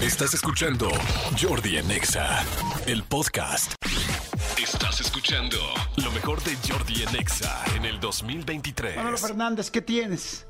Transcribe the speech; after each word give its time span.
Estás 0.00 0.34
escuchando 0.34 0.88
Jordi 1.40 1.78
en 1.78 1.90
Exa, 1.90 2.42
el 2.86 3.02
podcast. 3.02 3.74
Estás 4.62 5.00
escuchando 5.00 5.56
lo 5.96 6.10
mejor 6.12 6.42
de 6.42 6.54
Jordi 6.68 7.02
en 7.02 7.16
Exa 7.16 7.64
en 7.74 7.84
el 7.84 7.98
2023. 8.00 8.96
Manolo 8.96 9.18
Fernández, 9.18 9.70
¿qué 9.70 9.80
tienes? 9.82 10.46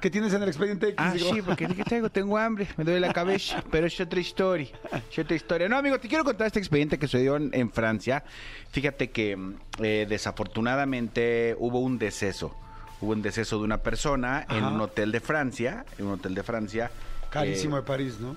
¿Qué 0.00 0.10
tienes 0.10 0.32
en 0.34 0.42
el 0.42 0.48
expediente 0.48 0.88
X? 0.88 0.96
Ah, 0.98 1.12
Digo, 1.12 1.34
sí, 1.34 1.42
porque 1.42 1.66
¿qué 1.68 1.84
tengo? 1.84 2.10
Tengo 2.10 2.36
hambre, 2.38 2.68
me 2.76 2.84
duele 2.84 3.00
la 3.00 3.12
cabeza, 3.12 3.62
pero 3.70 3.86
es 3.86 3.98
otra 4.00 4.20
historia, 4.20 4.68
es 5.10 5.18
otra 5.18 5.36
historia. 5.36 5.68
No, 5.68 5.76
amigo, 5.76 5.98
te 5.98 6.08
quiero 6.08 6.24
contar 6.24 6.46
este 6.48 6.58
expediente 6.58 6.98
que 6.98 7.06
sucedió 7.06 7.36
en, 7.36 7.50
en 7.52 7.70
Francia. 7.70 8.24
Fíjate 8.72 9.10
que 9.10 9.36
mm, 9.36 9.54
eh, 9.82 10.06
desafortunadamente 10.08 11.54
hubo 11.58 11.80
un 11.80 11.98
deceso. 11.98 12.54
Hubo 13.00 13.12
un 13.12 13.20
deceso 13.22 13.58
de 13.58 13.64
una 13.64 13.78
persona 13.82 14.46
en 14.48 14.64
Ajá. 14.64 14.68
un 14.68 14.80
hotel 14.80 15.12
de 15.12 15.20
Francia, 15.20 15.84
en 15.98 16.06
un 16.06 16.12
hotel 16.14 16.34
de 16.34 16.42
Francia. 16.42 16.90
Carísimo 17.30 17.76
Eh, 17.76 17.80
de 17.80 17.86
París, 17.86 18.14
¿no? 18.20 18.36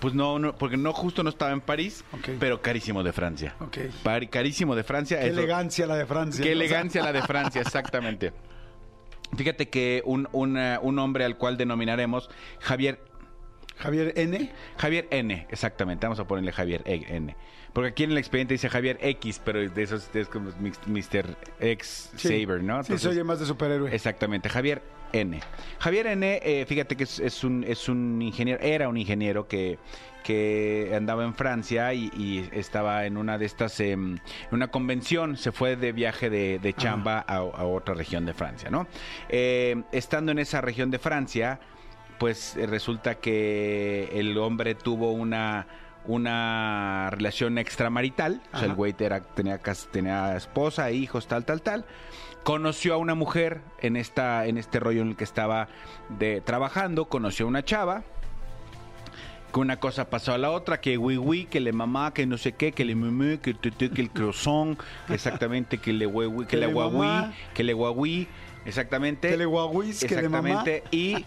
Pues 0.00 0.14
no, 0.14 0.38
no, 0.38 0.54
porque 0.56 0.76
no 0.76 0.92
justo 0.92 1.22
no 1.22 1.30
estaba 1.30 1.52
en 1.52 1.60
París, 1.60 2.04
pero 2.40 2.60
carísimo 2.62 3.02
de 3.02 3.12
Francia. 3.12 3.54
Ok. 3.60 3.78
Par- 4.02 4.28
carísimo 4.30 4.74
de 4.74 4.82
Francia. 4.84 5.20
Qué 5.20 5.28
eso- 5.28 5.38
elegancia 5.40 5.86
la 5.86 5.96
de 5.96 6.06
Francia. 6.06 6.42
Qué 6.44 6.52
elegancia 6.52 7.02
la 7.02 7.12
de 7.12 7.22
Francia, 7.26 7.60
exactamente. 7.60 8.32
Fíjate 9.36 9.68
que 9.70 10.02
un, 10.04 10.28
una- 10.32 10.78
un 10.82 10.98
hombre 10.98 11.24
al 11.24 11.38
cual 11.38 11.56
denominaremos 11.56 12.28
Javier 12.60 12.98
Javier 13.82 14.12
N. 14.16 14.50
Javier 14.78 15.06
N, 15.10 15.46
exactamente. 15.50 16.06
Vamos 16.06 16.20
a 16.20 16.24
ponerle 16.26 16.52
Javier 16.52 16.82
E- 16.84 17.04
N. 17.16 17.34
Porque 17.72 17.88
aquí 17.88 18.04
en 18.04 18.12
el 18.12 18.18
expediente 18.18 18.54
dice 18.54 18.68
Javier 18.68 18.98
X, 19.00 19.40
pero 19.44 19.66
de 19.68 19.82
esos 19.82 20.14
es 20.14 20.28
como 20.28 20.50
Mr. 20.86 21.36
X 21.60 22.10
Sí. 22.16 22.42
Saber, 22.44 22.62
¿no? 22.62 22.82
Sí, 22.84 22.98
se 22.98 23.08
oye 23.08 23.24
más 23.24 23.40
de 23.40 23.46
superhéroe. 23.46 23.94
Exactamente, 23.94 24.48
Javier 24.50 24.82
N. 25.12 25.40
Javier 25.78 26.06
N, 26.08 26.40
eh, 26.42 26.64
fíjate 26.66 26.96
que 26.96 27.04
es, 27.04 27.18
es 27.18 27.42
un, 27.44 27.64
es 27.64 27.88
un 27.88 28.20
ingeniero, 28.22 28.60
era 28.62 28.88
un 28.88 28.96
ingeniero 28.98 29.48
que, 29.48 29.78
que 30.22 30.92
andaba 30.94 31.24
en 31.24 31.34
Francia 31.34 31.92
y, 31.94 32.10
y 32.14 32.48
estaba 32.52 33.06
en 33.06 33.16
una 33.16 33.38
de 33.38 33.46
estas, 33.46 33.80
en 33.80 34.20
una 34.50 34.68
convención, 34.68 35.36
se 35.38 35.50
fue 35.50 35.76
de 35.76 35.92
viaje 35.92 36.28
de, 36.30 36.58
de 36.58 36.74
chamba 36.74 37.24
a, 37.26 37.36
a 37.36 37.64
otra 37.64 37.94
región 37.94 38.24
de 38.26 38.34
Francia, 38.34 38.70
¿no? 38.70 38.86
Eh, 39.28 39.82
estando 39.92 40.30
en 40.32 40.38
esa 40.38 40.60
región 40.60 40.90
de 40.90 40.98
Francia, 40.98 41.58
pues 42.22 42.56
eh, 42.56 42.66
resulta 42.66 43.16
que 43.16 44.08
el 44.14 44.38
hombre 44.38 44.74
tuvo 44.74 45.12
una 45.12 45.66
una 46.04 47.10
relación 47.10 47.58
extramarital, 47.58 48.40
o 48.52 48.58
sea, 48.58 48.66
el 48.66 48.74
güey 48.74 48.92
era- 48.98 49.20
tenía, 49.20 49.60
tenía 49.92 50.34
esposa, 50.36 50.90
hijos, 50.90 51.28
tal, 51.28 51.44
tal, 51.44 51.62
tal. 51.62 51.84
Conoció 52.42 52.94
a 52.94 52.96
una 52.96 53.14
mujer 53.14 53.60
en 53.80 53.94
esta, 53.96 54.46
en 54.46 54.58
este 54.58 54.80
rollo 54.80 55.02
en 55.02 55.10
el 55.10 55.16
que 55.16 55.22
estaba 55.22 55.68
de, 56.08 56.40
trabajando, 56.40 57.04
conoció 57.04 57.46
a 57.46 57.48
una 57.50 57.64
chava, 57.64 58.02
que 59.52 59.60
una 59.60 59.76
cosa 59.78 60.10
pasó 60.10 60.32
a 60.32 60.38
la 60.38 60.50
otra, 60.50 60.80
que 60.80 60.98
oui, 60.98 61.44
que 61.44 61.60
le 61.60 61.72
mamá, 61.72 62.12
que 62.12 62.26
no 62.26 62.36
sé 62.36 62.50
qué, 62.52 62.72
que 62.72 62.84
le 62.84 62.96
mamá, 62.96 63.36
que, 63.40 63.54
que 63.54 64.00
el 64.00 64.10
croissant, 64.10 64.76
exactamente, 65.08 65.78
que 65.78 65.92
le 65.92 66.06
oui, 66.06 66.46
que, 66.46 66.48
Que 66.48 66.56
le 66.56 66.66
mamá. 66.66 67.32
que 67.54 67.62
le 67.62 67.74
guagüí, 67.74 68.26
exactamente. 68.64 69.36
Le 69.36 69.44
guaguis, 69.46 70.04
que 70.04 70.14
le 70.16 70.28
mamá. 70.28 70.48
Exactamente. 70.48 70.84
Y 70.90 71.24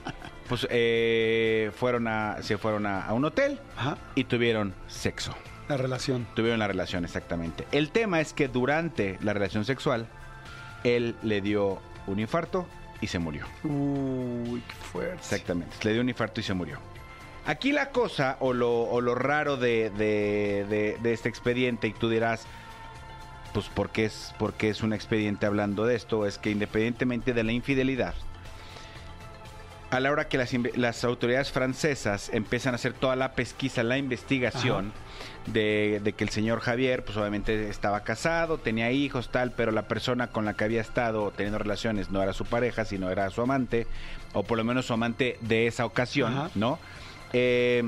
pues 0.48 0.68
eh, 0.70 1.72
fueron 1.76 2.08
a, 2.08 2.38
se 2.42 2.58
fueron 2.58 2.86
a, 2.86 3.06
a 3.06 3.14
un 3.14 3.26
hotel 3.26 3.60
Ajá. 3.78 3.98
y 4.16 4.24
tuvieron 4.26 4.74
sexo. 4.88 5.36
La 5.68 5.78
relación. 5.78 6.28
Tuvieron 6.36 6.60
la 6.60 6.68
relación, 6.68 7.04
exactamente. 7.06 7.66
El 7.72 7.90
tema 7.90 8.22
es 8.22 8.34
que 8.34 8.48
durante 8.48 9.18
la 9.22 9.34
relación 9.34 9.66
sexual, 9.66 10.08
él 10.84 11.16
le 11.24 11.42
dio 11.42 11.80
un 12.06 12.20
infarto 12.20 12.68
y 13.02 13.08
se 13.08 13.18
murió. 13.18 13.46
Uy, 13.64 14.62
qué 14.68 14.76
fuerte. 14.76 15.16
Exactamente. 15.16 15.76
Le 15.84 15.94
dio 15.94 16.02
un 16.02 16.10
infarto 16.10 16.40
y 16.40 16.44
se 16.44 16.54
murió. 16.54 16.78
Aquí 17.48 17.72
la 17.72 17.90
cosa 17.90 18.38
o 18.40 18.54
lo, 18.54 18.84
o 18.84 19.02
lo 19.02 19.16
raro 19.16 19.58
de, 19.58 19.90
de- 19.92 20.66
de- 20.70 20.98
de 21.02 21.14
este 21.14 21.30
expediente, 21.30 21.88
y 21.88 21.94
tú 21.94 22.10
dirás, 22.10 22.46
pues 23.56 23.70
¿por 23.70 23.90
qué, 23.90 24.04
es, 24.04 24.36
por 24.38 24.52
qué 24.52 24.68
es 24.70 24.84
un 24.84 24.92
expediente 24.92 25.46
hablando 25.46 25.86
de 25.86 25.96
esto? 25.96 26.26
Es 26.26 26.38
que 26.38 26.50
independientemente 26.50 27.34
de 27.34 27.42
la 27.42 27.54
infidelidad, 27.54 28.14
a 29.92 30.02
la 30.02 30.12
hora 30.12 30.28
que 30.28 30.38
las, 30.38 30.52
las 30.76 31.06
autoridades 31.06 31.54
francesas 31.54 32.30
empiezan 32.34 32.74
a 32.74 32.76
hacer 32.76 32.92
toda 32.92 33.16
la 33.16 33.32
pesquisa, 33.32 33.82
la 33.84 33.98
investigación 33.98 34.92
de, 35.46 36.02
de 36.04 36.12
que 36.12 36.26
el 36.26 36.32
señor 36.32 36.60
Javier, 36.60 37.06
pues 37.06 37.16
obviamente 37.16 37.70
estaba 37.70 38.02
casado, 38.02 38.58
tenía 38.58 38.92
hijos, 38.92 39.30
tal, 39.30 39.54
pero 39.54 39.72
la 39.72 39.88
persona 39.88 40.28
con 40.28 40.44
la 40.44 40.56
que 40.56 40.66
había 40.66 40.82
estado 40.82 41.32
teniendo 41.32 41.58
relaciones 41.58 42.12
no 42.12 42.22
era 42.22 42.34
su 42.34 42.44
pareja, 42.44 42.84
sino 42.84 43.10
era 43.10 43.30
su 43.30 43.42
amante, 43.42 43.88
o 44.34 44.44
por 44.44 44.58
lo 44.58 44.66
menos 44.66 44.88
su 44.88 44.92
amante 44.92 45.38
de 45.40 45.68
esa 45.68 45.86
ocasión, 45.86 46.34
Ajá. 46.34 46.50
¿no? 46.56 46.78
Eh, 47.32 47.84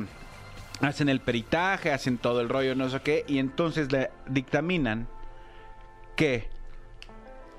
hacen 0.79 1.09
el 1.09 1.19
peritaje, 1.19 1.91
hacen 1.91 2.19
todo 2.19 2.39
el 2.39 2.47
rollo, 2.47 2.73
no 2.73 2.89
sé 2.89 3.01
qué, 3.01 3.25
y 3.28 3.39
entonces 3.39 3.91
le 3.91 4.11
dictaminan 4.28 5.09
que 6.17 6.50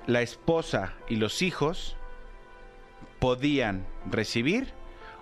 la 0.05 0.21
esposa 0.21 0.93
y 1.07 1.15
los 1.15 1.41
hijos 1.41 1.95
podían 3.17 3.87
recibir 4.09 4.73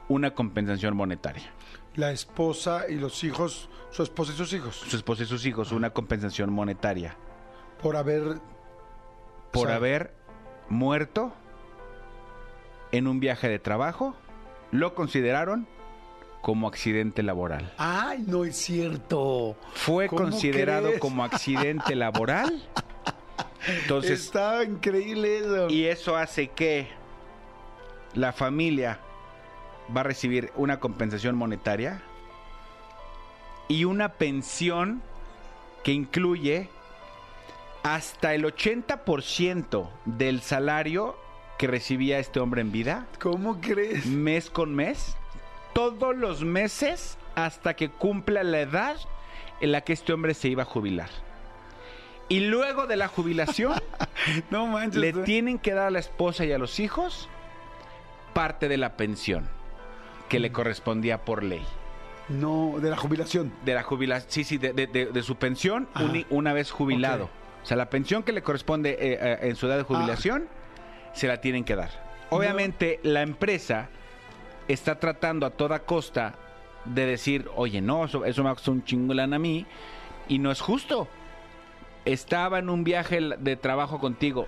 una 0.10 0.34
compensación 0.34 0.98
monetaria. 0.98 1.52
La 1.96 2.12
esposa 2.12 2.86
y 2.90 2.96
los 2.96 3.24
hijos, 3.24 3.70
su 3.92 4.04
esposa 4.04 4.34
y 4.34 4.36
sus 4.36 4.54
hijos, 4.54 4.76
Su 4.76 4.98
esposa 4.98 5.24
y 5.24 5.26
sus 5.26 5.46
hijos 5.46 5.72
una 5.72 5.92
compensación 5.92 6.52
monetaria 6.52 7.16
por 7.82 7.96
haber... 7.96 8.40
por 9.52 9.66
o 9.66 9.68
sea, 9.68 9.76
haber 9.76 10.14
muerto 10.70 11.34
en 12.92 13.08
un 13.08 13.20
viaje 13.20 13.48
de 13.50 13.60
trabajo. 13.60 14.16
Lo 14.72 14.96
consideraron 14.96 15.68
como 16.42 16.68
accidente 16.68 17.24
laboral. 17.24 17.74
Ay, 17.78 18.24
no 18.28 18.46
es 18.46 18.56
cierto. 18.56 19.56
Fue 19.74 20.08
¿Cómo 20.08 20.24
considerado 20.24 20.88
crees? 20.88 21.02
como 21.02 21.24
accidente 21.24 21.96
laboral. 21.96 22.64
Entonces, 23.68 24.20
Está 24.22 24.64
increíble 24.64 25.40
eso. 25.40 25.70
Y 25.70 25.86
eso 25.86 26.16
hace 26.16 26.48
que 26.50 26.88
la 28.14 28.32
familia 28.34 29.00
va 29.96 30.02
a 30.02 30.04
recibir 30.04 30.52
una 30.56 30.80
compensación 30.80 31.36
monetaria 31.36 32.02
y 33.68 33.86
una 33.86 34.10
pensión 34.14 35.02
que 35.84 35.92
incluye 35.92 36.70
hasta 37.84 38.34
el 38.34 38.44
80% 38.46 39.90
del 40.06 40.42
salario 40.42 41.16
que 41.58 41.68
recibía 41.68 42.20
este 42.20 42.40
hombre 42.40 42.62
en 42.62 42.72
vida, 42.72 43.08
¿Cómo 43.20 43.60
crees? 43.62 44.06
mes 44.06 44.50
con 44.50 44.76
mes, 44.76 45.16
todos 45.74 46.16
los 46.16 46.44
meses 46.44 47.18
hasta 47.36 47.76
que 47.76 47.90
cumpla 47.90 48.44
la 48.44 48.60
edad 48.62 48.98
en 49.62 49.72
la 49.72 49.82
que 49.82 49.94
este 49.94 50.14
hombre 50.14 50.34
se 50.34 50.50
iba 50.50 50.64
a 50.64 50.66
jubilar. 50.66 51.10
Y 52.30 52.42
luego 52.42 52.88
de 52.88 52.98
la 52.98 53.08
jubilación, 53.08 53.74
No 54.50 54.68
manches. 54.68 55.00
le 55.00 55.14
tú- 55.14 55.24
tienen 55.24 55.60
que 55.60 55.74
dar 55.74 55.88
a 55.88 55.92
la 55.92 56.00
esposa 56.00 56.46
y 56.46 56.52
a 56.52 56.58
los 56.58 56.80
hijos 56.80 57.30
parte 58.34 58.68
de 58.68 58.78
la 58.78 58.98
pensión 58.98 59.48
que 60.30 60.40
le 60.40 60.52
correspondía 60.52 61.24
por 61.24 61.44
ley. 61.44 61.64
No, 62.30 62.76
de 62.82 62.90
la 62.90 62.98
jubilación. 62.98 63.54
De 63.64 63.74
la 63.74 63.84
jubilación, 63.84 64.30
sí, 64.30 64.44
sí, 64.44 64.58
de, 64.58 64.74
de- 64.74 64.88
de- 64.88 65.06
de 65.08 65.24
su 65.24 65.38
pensión 65.38 65.88
una 66.30 66.52
vez 66.54 66.72
jubilado. 66.72 67.30
O 67.64 67.66
sea, 67.66 67.78
la 67.78 67.90
pensión 67.90 68.24
que 68.24 68.34
le 68.34 68.42
corresponde 68.44 68.92
eh, 68.92 69.18
eh, 69.22 69.38
en 69.44 69.56
su 69.56 69.68
edad 69.68 69.78
de 69.78 69.84
jubilación 69.84 70.48
se 71.14 71.28
la 71.28 71.40
tienen 71.42 71.64
que 71.64 71.76
dar. 71.76 71.90
Obviamente, 72.30 73.00
la 73.04 73.22
empresa 73.22 73.88
está 74.68 75.00
tratando 75.00 75.46
a 75.46 75.52
toda 75.52 75.80
costa 75.80 76.34
de 76.84 77.06
decir, 77.06 77.50
oye, 77.56 77.80
no, 77.82 78.06
eso, 78.06 78.26
eso 78.26 78.44
me 78.44 78.50
costado 78.52 78.74
un 78.74 78.84
chingo 78.84 79.10
de 79.10 79.16
lana 79.16 79.38
a 79.38 79.40
mí 79.40 79.66
y 80.28 80.40
no 80.40 80.52
es 80.52 80.60
justo. 80.62 81.08
Estaba 82.12 82.60
en 82.60 82.70
un 82.70 82.84
viaje 82.84 83.20
de 83.38 83.56
trabajo 83.56 84.00
contigo, 84.00 84.48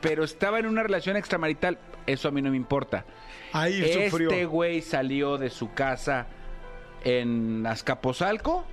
pero 0.00 0.24
estaba 0.24 0.58
en 0.58 0.66
una 0.66 0.82
relación 0.82 1.16
extramarital. 1.16 1.78
Eso 2.06 2.28
a 2.28 2.30
mí 2.30 2.42
no 2.42 2.50
me 2.50 2.56
importa. 2.56 3.04
Ahí 3.52 3.82
Este 3.82 4.10
sufrió. 4.10 4.48
güey 4.50 4.82
salió 4.82 5.38
de 5.38 5.50
su 5.50 5.72
casa 5.72 6.26
en 7.04 7.66
Azcapotzalco 7.66 8.64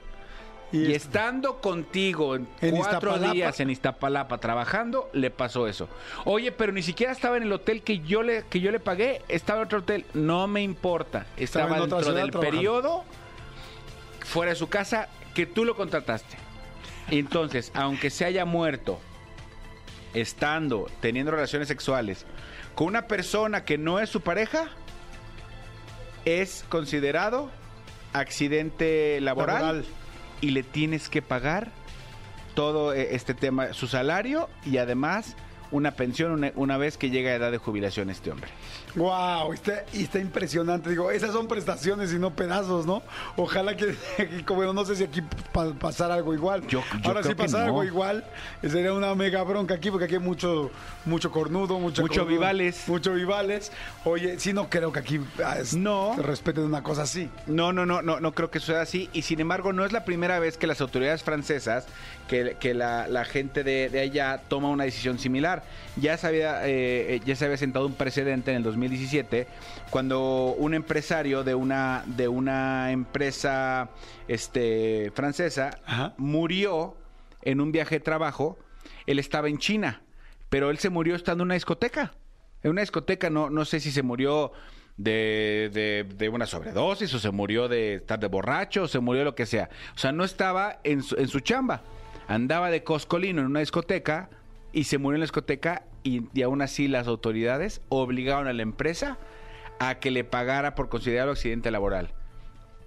y, 0.71 0.85
Y, 0.87 0.93
estando 0.93 1.61
contigo 1.61 2.35
en, 2.35 2.47
En 2.61 2.75
cuatro 2.75 2.97
Iztapalapa. 3.09 3.33
días 3.33 3.59
en 3.59 3.69
Iztapalapa 3.71 4.37
trabajando, 4.37 5.09
le 5.13 5.31
pasó 5.31 5.67
eso. 5.67 5.89
Oye, 6.25 6.51
pero 6.51 6.71
ni 6.71 6.83
siquiera 6.83 7.11
estaba 7.11 7.37
en 7.37 7.43
el 7.43 7.51
hotel 7.51 7.81
que 7.81 7.99
yo 7.99 8.21
le, 8.23 8.43
que 8.49 8.59
yo 8.59 8.71
le 8.71 8.79
pagué, 8.79 9.21
estaba 9.29 9.59
en 9.61 9.65
otro 9.65 9.79
hotel. 9.79 10.05
No 10.13 10.47
me 10.47 10.61
importa. 10.61 11.25
Estaba 11.37 11.79
dentro 11.79 11.97
del 11.97 12.29
trabajando. 12.31 12.39
periodo 12.39 13.03
fuera 14.21 14.51
de 14.51 14.55
su 14.55 14.69
casa 14.69 15.07
que 15.33 15.45
tú 15.47 15.65
lo 15.65 15.75
contrataste. 15.75 16.37
Entonces, 17.11 17.71
aunque 17.73 18.09
se 18.09 18.25
haya 18.25 18.45
muerto 18.45 18.99
estando 20.13 20.89
teniendo 21.01 21.31
relaciones 21.31 21.67
sexuales 21.67 22.25
con 22.75 22.87
una 22.87 23.07
persona 23.07 23.63
que 23.63 23.77
no 23.77 23.99
es 23.99 24.09
su 24.09 24.21
pareja, 24.21 24.69
es 26.25 26.65
considerado 26.69 27.51
accidente 28.13 29.19
laboral, 29.21 29.61
Laboral. 29.61 29.85
y 30.41 30.51
le 30.51 30.63
tienes 30.63 31.09
que 31.09 31.21
pagar 31.21 31.71
todo 32.55 32.93
eh, 32.93 33.15
este 33.15 33.33
tema, 33.33 33.73
su 33.73 33.87
salario 33.87 34.49
y 34.65 34.77
además 34.77 35.35
una 35.71 35.91
pensión 35.91 36.31
una, 36.31 36.51
una 36.55 36.77
vez 36.77 36.97
que 36.97 37.09
llega 37.09 37.31
a 37.31 37.35
edad 37.35 37.51
de 37.51 37.57
jubilación 37.57 38.09
este 38.09 38.31
hombre. 38.31 38.49
Wow, 38.95 39.53
está, 39.53 39.83
está 39.93 40.19
impresionante. 40.19 40.89
Digo, 40.89 41.11
esas 41.11 41.31
son 41.31 41.47
prestaciones 41.47 42.11
y 42.11 42.17
no 42.19 42.31
pedazos, 42.35 42.85
¿no? 42.85 43.03
Ojalá 43.35 43.75
que, 43.77 43.95
como 44.45 44.63
no 44.73 44.83
sé 44.85 44.95
si 44.95 45.03
aquí 45.03 45.21
pa- 45.53 45.73
pasara 45.73 46.15
algo 46.15 46.33
igual. 46.33 46.65
Yo- 46.67 46.81
yo 47.01 47.07
Ahora 47.09 47.21
si 47.23 47.35
pasara 47.35 47.65
no. 47.65 47.69
algo 47.69 47.83
igual, 47.83 48.25
sería 48.61 48.93
una 48.93 49.13
mega 49.15 49.43
bronca 49.43 49.75
aquí, 49.75 49.91
porque 49.91 50.05
aquí 50.05 50.15
hay 50.15 50.19
mucho, 50.21 50.71
mucho 51.05 51.31
cornudo, 51.31 51.79
mucho, 51.79 52.01
Mucho 52.01 52.21
cornudo, 52.21 52.25
vivales. 52.39 52.83
Mucho 52.87 53.13
vivales. 53.13 53.71
Oye, 54.05 54.39
sí, 54.39 54.53
no 54.53 54.69
creo 54.69 54.91
que 54.91 54.99
aquí 54.99 55.19
ah, 55.45 55.59
es- 55.59 55.75
No. 55.75 56.13
se 56.15 56.23
respeten 56.23 56.63
una 56.63 56.81
cosa 56.81 57.03
así. 57.03 57.29
No, 57.45 57.71
no, 57.73 57.85
no, 57.85 58.01
no, 58.01 58.19
no 58.19 58.31
creo 58.33 58.49
que 58.49 58.59
suceda 58.59 58.81
así. 58.81 59.09
Y 59.13 59.21
sin 59.21 59.39
embargo, 59.39 59.71
no 59.71 59.85
es 59.85 59.91
la 59.91 60.03
primera 60.03 60.39
vez 60.39 60.57
que 60.57 60.65
las 60.67 60.81
autoridades 60.81 61.23
francesas, 61.23 61.85
que, 62.27 62.57
que 62.59 62.73
la, 62.73 63.07
la 63.07 63.23
gente 63.25 63.63
de, 63.63 63.89
de 63.89 63.99
allá 63.99 64.41
toma 64.47 64.69
una 64.69 64.83
decisión 64.85 65.19
similar. 65.19 65.58
Ya 65.97 66.17
se, 66.17 66.27
había, 66.27 66.67
eh, 66.67 67.15
eh, 67.15 67.21
ya 67.25 67.35
se 67.35 67.45
había 67.45 67.57
sentado 67.57 67.85
un 67.85 67.93
precedente 67.93 68.51
en 68.51 68.57
el 68.57 68.63
2017 68.63 69.47
cuando 69.89 70.55
un 70.57 70.73
empresario 70.73 71.43
de 71.43 71.55
una, 71.55 72.03
de 72.07 72.27
una 72.27 72.91
empresa 72.91 73.89
este, 74.27 75.11
francesa 75.15 75.79
Ajá. 75.85 76.13
murió 76.17 76.95
en 77.41 77.61
un 77.61 77.71
viaje 77.71 77.95
de 77.95 77.99
trabajo. 78.01 78.57
Él 79.05 79.19
estaba 79.19 79.47
en 79.49 79.57
China, 79.57 80.01
pero 80.49 80.69
él 80.69 80.77
se 80.77 80.89
murió 80.89 81.15
estando 81.15 81.43
en 81.43 81.47
una 81.47 81.53
discoteca. 81.55 82.13
En 82.63 82.71
una 82.71 82.81
discoteca, 82.81 83.29
no, 83.29 83.49
no 83.49 83.65
sé 83.65 83.79
si 83.79 83.91
se 83.91 84.03
murió 84.03 84.51
de, 84.97 85.69
de- 85.73 86.05
de 86.15 86.29
una 86.29 86.45
sobredosis 86.45 87.13
o 87.13 87.19
se 87.19 87.31
murió 87.31 87.67
de 87.69 87.95
estar 87.95 88.19
de 88.19 88.27
borracho 88.27 88.83
o 88.83 88.87
se 88.87 88.99
murió 88.99 89.19
de 89.19 89.25
lo 89.25 89.35
que 89.35 89.45
sea. 89.45 89.69
O 89.95 89.97
sea, 89.97 90.11
no 90.11 90.23
estaba 90.25 90.79
en 90.83 91.01
su, 91.03 91.15
en 91.15 91.27
su 91.29 91.39
chamba. 91.39 91.81
Andaba 92.27 92.69
de 92.69 92.83
coscolino 92.83 93.39
en 93.41 93.47
una 93.47 93.61
discoteca 93.61 94.29
y 94.71 94.85
se 94.85 94.97
murió 94.97 95.15
en 95.15 95.21
la 95.21 95.25
discoteca 95.25 95.83
y, 96.03 96.41
aún 96.41 96.61
así 96.61 96.87
las 96.87 97.07
autoridades 97.07 97.81
obligaron 97.89 98.47
a 98.47 98.53
la 98.53 98.61
empresa 98.61 99.17
a 99.79 99.95
que 99.95 100.11
le 100.11 100.23
pagara 100.23 100.75
por 100.75 100.89
considerarlo 100.89 101.33
accidente 101.33 101.71
laboral. 101.71 102.11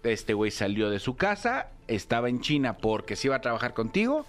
Este 0.03 0.35
güey 0.35 0.51
salió 0.51 0.91
de 0.91 0.99
su 0.99 1.17
casa, 1.17 1.69
estaba 1.89 2.29
en 2.29 2.41
China 2.41 2.77
porque 2.77 3.17
se 3.17 3.29
iba 3.29 3.37
a 3.37 3.41
trabajar 3.41 3.73
contigo 3.73 4.27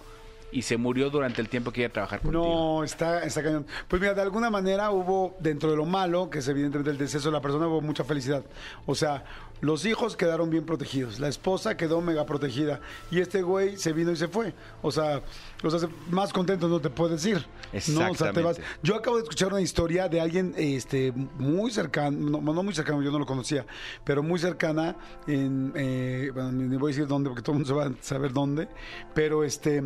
y 0.52 0.62
se 0.62 0.76
murió 0.76 1.10
durante 1.10 1.40
el 1.40 1.48
tiempo 1.48 1.72
que 1.72 1.80
iba 1.80 1.88
a 1.88 1.92
trabajar 1.92 2.20
contigo. 2.20 2.44
No, 2.44 2.84
está, 2.84 3.24
está 3.24 3.42
cañón. 3.42 3.66
Pues 3.88 4.00
mira, 4.00 4.14
de 4.14 4.22
alguna 4.22 4.50
manera 4.50 4.92
hubo, 4.92 5.34
dentro 5.40 5.70
de 5.70 5.76
lo 5.76 5.84
malo, 5.84 6.30
que 6.30 6.38
es 6.38 6.48
evidentemente 6.48 6.92
el 6.92 6.98
deceso 6.98 7.28
de 7.28 7.32
la 7.32 7.40
persona, 7.40 7.66
hubo 7.66 7.80
mucha 7.80 8.04
felicidad. 8.04 8.44
O 8.86 8.94
sea, 8.94 9.24
los 9.60 9.86
hijos 9.86 10.16
quedaron 10.16 10.50
bien 10.50 10.64
protegidos, 10.64 11.20
la 11.20 11.28
esposa 11.28 11.76
quedó 11.76 12.00
mega 12.00 12.26
protegida 12.26 12.80
y 13.10 13.20
este 13.20 13.42
güey 13.42 13.76
se 13.76 13.92
vino 13.92 14.10
y 14.12 14.16
se 14.16 14.28
fue. 14.28 14.54
O 14.82 14.90
sea, 14.90 15.22
o 15.62 15.70
sea 15.70 15.88
más 16.10 16.32
contento 16.32 16.68
no 16.68 16.80
te 16.80 16.90
puedes 16.90 17.24
ir. 17.24 17.46
¿no? 17.88 18.10
O 18.10 18.14
sea, 18.14 18.32
te 18.32 18.42
vas. 18.42 18.58
Exactamente. 18.58 18.62
Yo 18.82 18.94
acabo 18.94 19.16
de 19.16 19.22
escuchar 19.22 19.52
una 19.52 19.62
historia 19.62 20.08
de 20.08 20.20
alguien 20.20 20.54
este, 20.56 21.12
muy 21.12 21.70
cercano, 21.70 22.40
no, 22.40 22.52
no 22.52 22.62
muy 22.62 22.74
cercano, 22.74 23.02
yo 23.02 23.10
no 23.10 23.18
lo 23.18 23.26
conocía, 23.26 23.66
pero 24.04 24.22
muy 24.22 24.38
cercana, 24.38 24.96
en, 25.26 25.72
eh, 25.74 26.30
bueno, 26.34 26.52
ni 26.52 26.76
voy 26.76 26.90
a 26.90 26.94
decir 26.94 27.06
dónde 27.06 27.30
porque 27.30 27.42
todo 27.42 27.52
el 27.52 27.58
mundo 27.60 27.68
se 27.68 27.74
va 27.74 27.86
a 27.86 28.02
saber 28.02 28.32
dónde, 28.32 28.68
pero 29.14 29.44
este, 29.44 29.82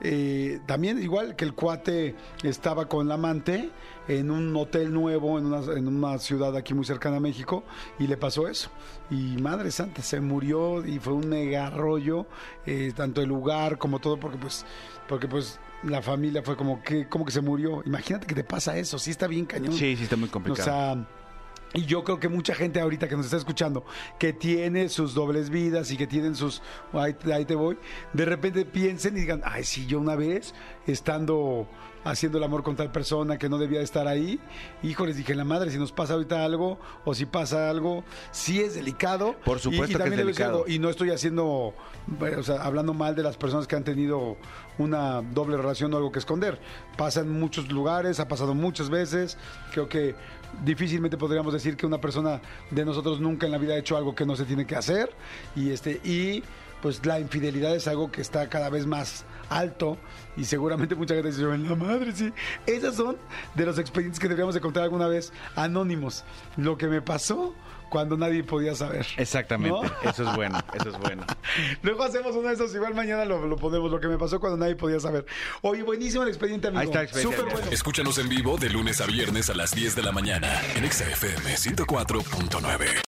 eh, 0.00 0.60
también 0.66 1.02
igual 1.02 1.34
que 1.34 1.44
el 1.44 1.54
cuate 1.54 2.14
estaba 2.44 2.86
con 2.86 3.08
la 3.08 3.14
amante 3.14 3.70
en 4.06 4.30
un 4.30 4.54
hotel 4.56 4.92
nuevo 4.92 5.38
en 5.38 5.46
una, 5.46 5.72
en 5.72 5.88
una 5.88 6.18
ciudad 6.18 6.56
aquí 6.56 6.72
muy 6.72 6.84
cercana 6.84 7.16
a 7.16 7.20
México 7.20 7.64
y 7.98 8.06
le 8.06 8.16
pasó 8.16 8.48
eso. 8.48 8.70
Y 9.10 9.38
madre 9.40 9.70
santa, 9.70 10.02
se 10.02 10.20
murió 10.20 10.84
y 10.84 10.98
fue 10.98 11.14
un 11.14 11.28
mega 11.28 11.70
rollo, 11.70 12.26
eh, 12.66 12.92
tanto 12.94 13.22
el 13.22 13.28
lugar 13.28 13.78
como 13.78 14.00
todo, 14.00 14.20
porque 14.20 14.36
pues, 14.36 14.66
porque 15.08 15.26
pues 15.26 15.58
la 15.82 16.02
familia 16.02 16.42
fue 16.42 16.56
como 16.56 16.82
que, 16.82 17.08
como 17.08 17.24
que 17.24 17.32
se 17.32 17.40
murió. 17.40 17.82
Imagínate 17.86 18.26
que 18.26 18.34
te 18.34 18.44
pasa 18.44 18.76
eso, 18.76 18.98
sí 18.98 19.10
está 19.10 19.26
bien 19.26 19.46
cañón. 19.46 19.72
Sí, 19.72 19.96
sí 19.96 20.02
está 20.04 20.16
muy 20.16 20.28
O 20.28 20.32
complicado. 20.32 20.64
sea, 20.64 21.06
y 21.74 21.84
yo 21.84 22.02
creo 22.02 22.18
que 22.18 22.28
mucha 22.28 22.54
gente 22.54 22.80
ahorita 22.80 23.08
que 23.08 23.16
nos 23.16 23.26
está 23.26 23.36
escuchando, 23.36 23.84
que 24.18 24.32
tiene 24.32 24.88
sus 24.88 25.14
dobles 25.14 25.50
vidas 25.50 25.90
y 25.90 25.96
que 25.96 26.06
tienen 26.06 26.34
sus, 26.34 26.62
ahí, 26.92 27.14
ahí 27.32 27.44
te 27.44 27.54
voy, 27.54 27.78
de 28.12 28.24
repente 28.24 28.64
piensen 28.64 29.16
y 29.16 29.20
digan, 29.20 29.42
ay, 29.44 29.64
sí, 29.64 29.86
yo 29.86 30.00
una 30.00 30.16
vez, 30.16 30.54
estando 30.92 31.66
haciendo 32.04 32.38
el 32.38 32.44
amor 32.44 32.62
con 32.62 32.74
tal 32.76 32.90
persona 32.90 33.38
que 33.38 33.48
no 33.48 33.58
debía 33.58 33.78
de 33.78 33.84
estar 33.84 34.06
ahí, 34.08 34.40
híjoles, 34.82 35.16
dije, 35.16 35.34
la 35.34 35.44
madre, 35.44 35.70
si 35.70 35.78
nos 35.78 35.92
pasa 35.92 36.14
ahorita 36.14 36.42
algo 36.44 36.78
o 37.04 37.12
si 37.14 37.26
pasa 37.26 37.68
algo, 37.68 38.04
sí 38.30 38.60
es 38.60 38.74
delicado. 38.74 39.34
Por 39.44 39.58
supuesto 39.58 39.86
Y- 39.86 39.90
y 39.90 39.92
que 39.94 39.98
también 39.98 40.20
es 40.20 40.26
delicado. 40.26 40.64
y 40.66 40.78
no 40.78 40.88
estoy 40.88 41.10
haciendo, 41.10 41.74
o 42.38 42.42
sea, 42.42 42.62
hablando 42.62 42.94
mal 42.94 43.14
de 43.14 43.22
las 43.22 43.36
personas 43.36 43.66
que 43.66 43.76
han 43.76 43.84
tenido 43.84 44.36
una 44.78 45.20
doble 45.22 45.56
relación 45.56 45.92
o 45.92 45.96
algo 45.96 46.10
que 46.12 46.20
esconder. 46.20 46.58
Pasa 46.96 47.20
en 47.20 47.30
muchos 47.38 47.70
lugares, 47.70 48.20
ha 48.20 48.28
pasado 48.28 48.54
muchas 48.54 48.88
veces. 48.90 49.36
Creo 49.72 49.88
que 49.88 50.14
difícilmente 50.64 51.18
podríamos 51.18 51.52
decir 51.52 51.76
que 51.76 51.84
una 51.84 52.00
persona 52.00 52.40
de 52.70 52.84
nosotros 52.84 53.20
nunca 53.20 53.44
en 53.46 53.52
la 53.52 53.58
vida 53.58 53.74
ha 53.74 53.78
hecho 53.78 53.96
algo 53.96 54.14
que 54.14 54.24
no 54.24 54.34
se 54.36 54.44
tiene 54.44 54.66
que 54.66 54.76
hacer. 54.76 55.10
Y 55.56 55.70
este, 55.70 56.00
y 56.04 56.42
pues 56.82 57.04
la 57.04 57.20
infidelidad 57.20 57.74
es 57.74 57.88
algo 57.88 58.10
que 58.10 58.20
está 58.20 58.48
cada 58.48 58.70
vez 58.70 58.86
más 58.86 59.24
alto 59.50 59.98
y 60.36 60.44
seguramente 60.44 60.94
mucha 60.94 61.14
gente 61.14 61.30
dice, 61.30 61.42
"En 61.42 61.68
la 61.68 61.74
madre, 61.74 62.12
sí. 62.12 62.32
Esas 62.66 62.96
son 62.96 63.16
de 63.54 63.66
los 63.66 63.78
expedientes 63.78 64.20
que 64.20 64.28
deberíamos 64.28 64.54
de 64.54 64.60
contar 64.60 64.82
alguna 64.84 65.08
vez 65.08 65.32
anónimos. 65.56 66.24
Lo 66.56 66.76
que 66.76 66.86
me 66.86 67.02
pasó 67.02 67.54
cuando 67.88 68.16
nadie 68.16 68.44
podía 68.44 68.74
saber. 68.74 69.06
Exactamente, 69.16 69.70
¿No? 69.70 70.10
eso 70.10 70.28
es 70.28 70.36
bueno, 70.36 70.58
eso 70.74 70.90
es 70.90 70.98
bueno. 70.98 71.24
Luego 71.82 72.04
hacemos 72.04 72.36
uno 72.36 72.48
de 72.48 72.54
esos, 72.54 72.74
igual 72.74 72.94
mañana 72.94 73.24
lo, 73.24 73.46
lo 73.46 73.56
ponemos, 73.56 73.90
lo 73.90 73.98
que 73.98 74.08
me 74.08 74.18
pasó 74.18 74.38
cuando 74.40 74.58
nadie 74.58 74.76
podía 74.76 75.00
saber. 75.00 75.24
Oye, 75.62 75.82
buenísimo 75.82 76.22
el 76.22 76.28
expediente, 76.28 76.68
amigo. 76.68 76.80
Ahí 76.80 76.86
está 76.88 77.00
el 77.00 77.04
expediente. 77.06 77.36
Súper 77.38 77.52
bueno. 77.52 77.70
Escúchanos 77.72 78.18
en 78.18 78.28
vivo 78.28 78.56
de 78.58 78.70
lunes 78.70 79.00
a 79.00 79.06
viernes 79.06 79.48
a 79.50 79.54
las 79.54 79.74
10 79.74 79.96
de 79.96 80.02
la 80.02 80.12
mañana 80.12 80.60
en 80.76 80.84
Exa 80.84 81.08
FM 81.08 81.54
104.9. 81.56 83.07